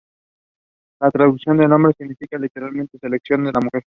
[0.99, 3.83] La traducción del nombre significa literalmente "Sección de la Mujer".